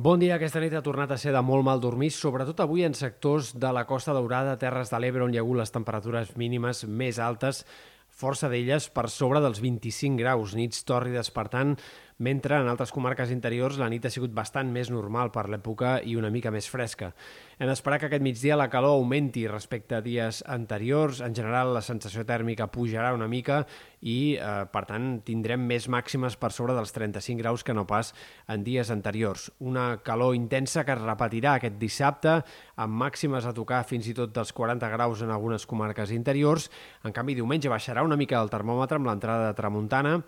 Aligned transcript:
Bon 0.00 0.16
dia. 0.16 0.38
Aquesta 0.38 0.62
nit 0.62 0.72
ha 0.72 0.80
tornat 0.80 1.10
a 1.12 1.16
ser 1.20 1.34
de 1.34 1.40
molt 1.44 1.66
mal 1.66 1.80
dormir, 1.82 2.08
sobretot 2.14 2.62
avui 2.64 2.86
en 2.86 2.94
sectors 2.96 3.50
de 3.60 3.68
la 3.76 3.82
Costa 3.84 4.14
Daurada, 4.16 4.54
Terres 4.56 4.88
de 4.88 4.96
l'Ebre, 5.02 5.26
on 5.26 5.34
hi 5.34 5.36
ha 5.36 5.42
hagut 5.44 5.58
les 5.58 5.72
temperatures 5.74 6.30
mínimes 6.40 6.86
més 6.88 7.18
altes, 7.20 7.66
força 8.08 8.48
d'elles 8.48 8.86
per 8.96 9.10
sobre 9.12 9.42
dels 9.44 9.60
25 9.60 10.16
graus, 10.22 10.54
nits 10.56 10.86
tòrrides, 10.88 11.28
per 11.36 11.50
tant, 11.52 11.74
mentre 12.20 12.58
en 12.60 12.68
altres 12.68 12.92
comarques 12.92 13.30
interiors 13.32 13.78
la 13.80 13.88
nit 13.88 14.04
ha 14.04 14.10
sigut 14.12 14.32
bastant 14.36 14.68
més 14.68 14.90
normal 14.92 15.30
per 15.32 15.46
l'època 15.48 15.94
i 16.04 16.18
una 16.20 16.28
mica 16.30 16.52
més 16.52 16.68
fresca. 16.68 17.14
Hem 17.56 17.68
d'esperar 17.68 17.96
que 18.00 18.10
aquest 18.10 18.24
migdia 18.24 18.58
la 18.60 18.68
calor 18.72 18.98
augmenti 18.98 19.46
respecte 19.48 19.96
a 19.96 20.02
dies 20.04 20.42
anteriors. 20.48 21.22
En 21.24 21.34
general, 21.36 21.72
la 21.72 21.82
sensació 21.84 22.26
tèrmica 22.28 22.68
pujarà 22.72 23.14
una 23.16 23.28
mica 23.28 23.62
i, 24.00 24.36
eh, 24.36 24.66
per 24.72 24.84
tant, 24.88 25.08
tindrem 25.24 25.64
més 25.64 25.88
màximes 25.88 26.36
per 26.36 26.52
sobre 26.52 26.76
dels 26.76 26.92
35 26.92 27.40
graus 27.40 27.64
que 27.64 27.74
no 27.74 27.86
pas 27.86 28.14
en 28.48 28.64
dies 28.64 28.92
anteriors. 28.92 29.50
Una 29.58 29.98
calor 30.04 30.36
intensa 30.36 30.84
que 30.84 30.92
es 30.92 31.00
repetirà 31.00 31.56
aquest 31.56 31.80
dissabte, 31.80 32.42
amb 32.76 33.00
màximes 33.00 33.46
a 33.46 33.56
tocar 33.56 33.84
fins 33.84 34.08
i 34.08 34.14
tot 34.14 34.32
dels 34.32 34.52
40 34.52 34.88
graus 34.92 35.22
en 35.22 35.30
algunes 35.30 35.64
comarques 35.66 36.12
interiors. 36.12 36.70
En 37.04 37.12
canvi, 37.12 37.34
diumenge 37.34 37.68
baixarà 37.68 38.04
una 38.04 38.16
mica 38.16 38.40
el 38.40 38.52
termòmetre 38.52 39.00
amb 39.00 39.08
l'entrada 39.08 39.48
de 39.48 39.56
tramuntana 39.56 40.18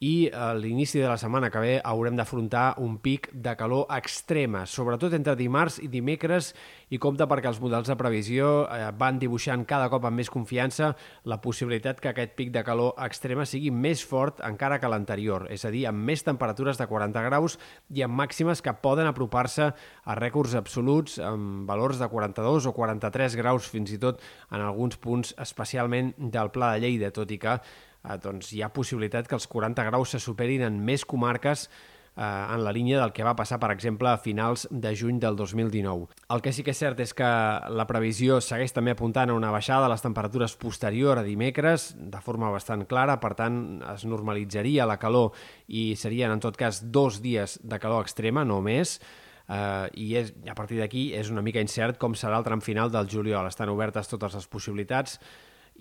i 0.00 0.30
a 0.32 0.54
l'inici 0.56 0.96
de 0.96 1.08
la 1.10 1.18
setmana 1.20 1.50
que 1.52 1.60
ve 1.60 1.72
haurem 1.84 2.16
d'afrontar 2.16 2.78
un 2.80 2.96
pic 3.04 3.26
de 3.36 3.52
calor 3.52 3.84
extrema, 3.92 4.62
sobretot 4.64 5.12
entre 5.12 5.34
dimarts 5.36 5.76
i 5.84 5.90
dimecres, 5.92 6.54
i 6.88 6.96
compta 6.98 7.26
perquè 7.28 7.50
els 7.50 7.60
models 7.60 7.90
de 7.92 7.96
previsió 8.00 8.46
eh, 8.64 8.86
van 8.96 9.18
dibuixant 9.20 9.66
cada 9.68 9.90
cop 9.92 10.06
amb 10.08 10.16
més 10.16 10.32
confiança 10.32 10.94
la 11.28 11.36
possibilitat 11.44 12.00
que 12.00 12.14
aquest 12.14 12.32
pic 12.38 12.48
de 12.54 12.62
calor 12.64 12.94
extrema 13.04 13.44
sigui 13.44 13.68
més 13.70 14.00
fort 14.00 14.40
encara 14.48 14.78
que 14.80 14.88
l'anterior, 14.88 15.44
és 15.52 15.66
a 15.68 15.74
dir, 15.74 15.84
amb 15.90 16.00
més 16.08 16.24
temperatures 16.24 16.80
de 16.80 16.88
40 16.88 17.26
graus 17.28 17.58
i 17.92 18.00
amb 18.06 18.16
màximes 18.22 18.64
que 18.64 18.74
poden 18.80 19.10
apropar-se 19.10 19.68
a 19.68 20.16
rècords 20.16 20.56
absoluts 20.56 21.18
amb 21.20 21.68
valors 21.68 22.00
de 22.00 22.08
42 22.08 22.70
o 22.72 22.72
43 22.72 23.36
graus 23.36 23.68
fins 23.68 23.92
i 23.92 24.00
tot 24.00 24.24
en 24.48 24.64
alguns 24.64 24.96
punts 24.96 25.36
especialment 25.36 26.14
del 26.16 26.48
Pla 26.56 26.72
de 26.72 26.86
Lleida, 26.86 27.12
tot 27.12 27.28
i 27.28 27.36
que 27.36 27.60
eh, 28.04 28.18
doncs 28.22 28.52
hi 28.52 28.62
ha 28.62 28.72
possibilitat 28.74 29.28
que 29.28 29.38
els 29.38 29.48
40 29.50 29.88
graus 29.90 30.16
se 30.16 30.20
superin 30.22 30.66
en 30.66 30.78
més 30.84 31.04
comarques 31.04 31.68
eh, 32.16 32.22
en 32.22 32.64
la 32.64 32.72
línia 32.72 33.00
del 33.00 33.12
que 33.12 33.24
va 33.24 33.36
passar, 33.36 33.58
per 33.60 33.70
exemple, 33.74 34.08
a 34.10 34.18
finals 34.18 34.66
de 34.70 34.92
juny 34.96 35.20
del 35.20 35.36
2019. 35.36 36.08
El 36.34 36.42
que 36.42 36.52
sí 36.52 36.64
que 36.66 36.74
és 36.74 36.82
cert 36.82 37.00
és 37.00 37.14
que 37.16 37.30
la 37.70 37.86
previsió 37.88 38.40
segueix 38.44 38.74
també 38.76 38.94
apuntant 38.94 39.30
a 39.30 39.38
una 39.38 39.52
baixada 39.54 39.86
de 39.86 39.94
les 39.94 40.04
temperatures 40.04 40.56
posterior 40.60 41.18
a 41.18 41.24
dimecres, 41.26 41.94
de 41.96 42.20
forma 42.24 42.50
bastant 42.52 42.86
clara, 42.90 43.20
per 43.22 43.34
tant, 43.38 43.80
es 43.94 44.04
normalitzaria 44.04 44.88
la 44.88 45.00
calor 45.00 45.32
i 45.68 45.94
serien, 45.96 46.32
en 46.34 46.42
tot 46.42 46.56
cas, 46.60 46.84
dos 46.92 47.20
dies 47.22 47.58
de 47.62 47.80
calor 47.82 48.06
extrema, 48.06 48.44
no 48.44 48.60
més, 48.64 49.00
Uh, 49.50 49.88
i 49.98 50.12
és, 50.14 50.28
a 50.46 50.54
partir 50.54 50.76
d'aquí 50.78 51.08
és 51.18 51.26
una 51.26 51.42
mica 51.42 51.58
incert 51.58 51.96
com 51.98 52.12
serà 52.14 52.36
el 52.38 52.44
tram 52.46 52.60
final 52.62 52.92
del 52.94 53.08
juliol. 53.10 53.48
Estan 53.50 53.72
obertes 53.72 54.06
totes 54.06 54.36
les 54.38 54.46
possibilitats, 54.46 55.16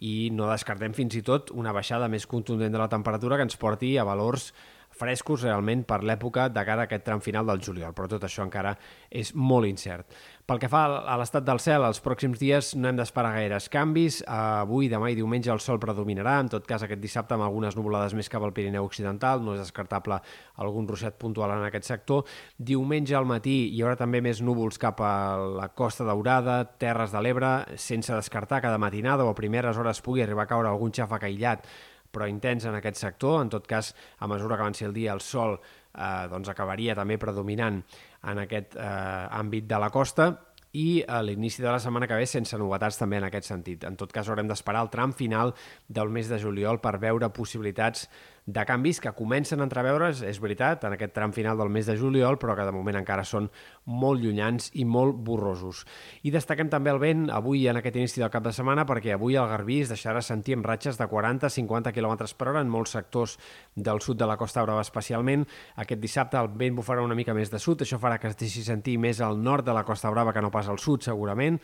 i 0.06 0.30
no 0.32 0.48
descartem 0.50 0.96
fins 0.96 1.18
i 1.20 1.24
tot 1.26 1.52
una 1.52 1.74
baixada 1.76 2.08
més 2.12 2.28
contundent 2.30 2.74
de 2.74 2.82
la 2.82 2.90
temperatura 2.92 3.38
que 3.38 3.48
ens 3.48 3.60
porti 3.60 3.98
a 3.98 4.08
valors 4.08 4.52
frescos 5.00 5.46
realment 5.46 5.86
per 5.88 6.02
l'època 6.04 6.50
de 6.52 6.66
cara 6.68 6.86
a 6.86 6.90
aquest 6.90 7.06
tram 7.08 7.24
final 7.24 7.48
del 7.48 7.64
juliol, 7.64 7.96
però 7.96 8.10
tot 8.12 8.26
això 8.28 8.44
encara 8.46 8.76
és 9.10 9.34
molt 9.36 9.70
incert. 9.70 10.12
Pel 10.50 10.58
que 10.58 10.70
fa 10.72 10.82
a 11.06 11.16
l'estat 11.22 11.46
del 11.46 11.60
cel, 11.62 11.84
els 11.86 12.00
pròxims 12.02 12.40
dies 12.42 12.72
no 12.74 12.90
hem 12.90 12.98
d'esperar 12.98 13.36
gaires 13.36 13.68
canvis. 13.70 14.24
Avui, 14.34 14.88
demà 14.90 15.12
i 15.12 15.18
diumenge 15.20 15.52
el 15.54 15.62
sol 15.62 15.78
predominarà, 15.82 16.40
en 16.42 16.50
tot 16.50 16.66
cas 16.66 16.82
aquest 16.82 17.04
dissabte 17.04 17.36
amb 17.36 17.46
algunes 17.46 17.78
nuvolades 17.78 18.16
més 18.18 18.32
cap 18.34 18.42
al 18.42 18.56
Pirineu 18.56 18.88
Occidental, 18.88 19.44
no 19.46 19.54
és 19.54 19.62
descartable 19.62 20.18
algun 20.58 20.90
ruixat 20.90 21.20
puntual 21.22 21.54
en 21.54 21.68
aquest 21.68 21.86
sector. 21.92 22.26
Diumenge 22.58 23.14
al 23.14 23.30
matí 23.30 23.60
hi 23.70 23.84
haurà 23.84 24.00
també 24.00 24.24
més 24.26 24.42
núvols 24.42 24.82
cap 24.82 25.06
a 25.06 25.14
la 25.60 25.70
Costa 25.78 26.08
Daurada, 26.08 26.64
Terres 26.82 27.14
de 27.14 27.22
l'Ebre, 27.22 27.54
sense 27.78 28.10
descartar 28.10 28.64
cada 28.66 28.82
matinada 28.82 29.30
o 29.30 29.30
a 29.30 29.38
primeres 29.38 29.78
hores 29.78 30.02
pugui 30.02 30.26
arribar 30.26 30.48
a 30.48 30.54
caure 30.56 30.74
algun 30.74 30.98
xàfec 30.98 31.30
aïllat 31.30 31.70
però 32.12 32.28
intens 32.30 32.66
en 32.66 32.78
aquest 32.78 33.00
sector. 33.02 33.40
En 33.44 33.50
tot 33.50 33.68
cas, 33.68 33.94
a 34.20 34.28
mesura 34.28 34.58
que 34.58 34.66
avanci 34.66 34.86
el 34.86 34.94
dia, 34.94 35.14
el 35.14 35.22
sol 35.22 35.58
eh, 35.60 36.28
doncs 36.32 36.52
acabaria 36.52 36.98
també 36.98 37.20
predominant 37.22 37.82
en 38.30 38.46
aquest 38.46 38.76
eh, 38.76 39.40
àmbit 39.40 39.68
de 39.70 39.82
la 39.82 39.92
costa 39.94 40.32
i 40.78 41.02
a 41.08 41.24
l'inici 41.26 41.64
de 41.64 41.72
la 41.72 41.80
setmana 41.82 42.08
que 42.08 42.18
ve 42.18 42.28
sense 42.30 42.58
novetats 42.62 43.00
també 43.00 43.18
en 43.18 43.26
aquest 43.26 43.48
sentit. 43.50 43.86
En 43.90 43.96
tot 43.98 44.12
cas, 44.14 44.30
haurem 44.30 44.50
d'esperar 44.50 44.84
el 44.86 44.92
tram 44.94 45.14
final 45.18 45.56
del 45.88 46.12
mes 46.14 46.30
de 46.30 46.38
juliol 46.42 46.78
per 46.84 47.00
veure 47.02 47.32
possibilitats 47.34 48.06
de 48.46 48.64
canvis 48.66 49.00
que 49.04 49.12
comencen 49.14 49.62
a 49.62 49.68
entreveure's, 49.68 50.22
és 50.26 50.40
veritat, 50.42 50.84
en 50.88 50.96
aquest 50.96 51.14
tram 51.16 51.34
final 51.36 51.58
del 51.60 51.70
mes 51.74 51.88
de 51.90 51.96
juliol, 51.98 52.40
però 52.42 52.56
que 52.58 52.66
de 52.66 52.74
moment 52.76 53.00
encara 53.00 53.26
són 53.28 53.50
molt 53.86 54.22
llunyans 54.24 54.70
i 54.80 54.86
molt 54.86 55.20
borrosos. 55.26 55.86
I 56.24 56.32
destaquem 56.34 56.70
també 56.72 56.94
el 56.94 57.02
vent 57.02 57.28
avui 57.34 57.68
en 57.70 57.80
aquest 57.80 58.00
inici 58.00 58.24
del 58.24 58.32
cap 58.34 58.46
de 58.46 58.54
setmana 58.56 58.86
perquè 58.90 59.14
avui 59.16 59.38
el 59.40 59.50
Garbí 59.50 59.82
es 59.84 59.94
deixarà 59.94 60.22
sentir 60.26 60.58
amb 60.58 60.68
ratxes 60.68 60.98
de 61.00 61.08
40-50 61.10 61.94
km 61.96 62.16
per 62.38 62.50
hora 62.52 62.64
en 62.64 62.72
molts 62.72 62.96
sectors 62.98 63.38
del 63.76 64.02
sud 64.02 64.20
de 64.20 64.28
la 64.30 64.38
Costa 64.38 64.64
Brava 64.66 64.82
especialment. 64.86 65.46
Aquest 65.76 66.02
dissabte 66.02 66.40
el 66.40 66.52
vent 66.60 66.78
bufarà 66.80 67.06
una 67.06 67.18
mica 67.18 67.36
més 67.38 67.52
de 67.52 67.60
sud, 67.60 67.84
això 67.84 68.00
farà 68.02 68.20
que 68.20 68.32
es 68.32 68.38
deixi 68.40 68.64
sentir 68.66 68.98
més 68.98 69.22
al 69.22 69.40
nord 69.42 69.66
de 69.66 69.76
la 69.76 69.86
Costa 69.88 70.12
Brava 70.14 70.34
que 70.34 70.42
no 70.42 70.52
pas 70.52 70.70
al 70.70 70.80
sud 70.80 71.06
segurament, 71.06 71.60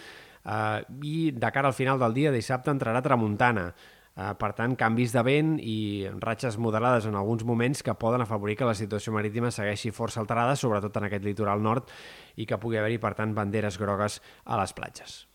uh, 0.45 0.79
i 1.03 1.31
de 1.31 1.51
cara 1.51 1.71
al 1.71 1.77
final 1.77 1.99
del 2.01 2.13
dia 2.13 2.33
dissabte 2.33 2.73
entrarà 2.73 3.01
tramuntana. 3.05 3.71
Uh, 4.15 4.31
per 4.39 4.53
tant, 4.55 4.77
canvis 4.79 5.11
de 5.11 5.21
vent 5.27 5.55
i 5.59 6.07
ratxes 6.23 6.55
moderades 6.55 7.03
en 7.09 7.17
alguns 7.19 7.43
moments 7.43 7.83
que 7.83 7.97
poden 7.99 8.23
afavorir 8.23 8.55
que 8.55 8.69
la 8.69 8.77
situació 8.79 9.11
marítima 9.11 9.51
segueixi 9.51 9.91
força 9.91 10.21
alterada, 10.23 10.55
sobretot 10.55 10.95
en 10.95 11.09
aquest 11.09 11.27
litoral 11.27 11.59
nord, 11.59 11.91
i 12.39 12.47
que 12.47 12.59
pugui 12.61 12.79
haver-hi, 12.79 13.01
per 13.03 13.15
tant, 13.19 13.35
banderes 13.35 13.75
grogues 13.81 14.21
a 14.45 14.61
les 14.61 14.71
platges. 14.77 15.25